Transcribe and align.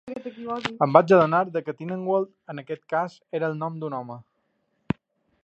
Em 0.85 0.95
vaig 0.95 1.13
adonar 1.17 1.41
de 1.57 1.63
què 1.67 1.75
Tannenwald, 1.81 2.33
en 2.55 2.63
aquest 2.63 2.83
cas, 2.95 3.19
era 3.41 3.53
el 3.53 3.61
nom 3.61 3.79
d'un 3.85 3.99
home. 4.01 4.19